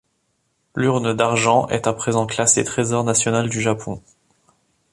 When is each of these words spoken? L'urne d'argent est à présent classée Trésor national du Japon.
L'urne 0.75 1.13
d'argent 1.15 1.67
est 1.67 1.85
à 1.85 1.93
présent 1.93 2.25
classée 2.25 2.63
Trésor 2.63 3.03
national 3.03 3.49
du 3.49 3.61
Japon. 3.61 4.01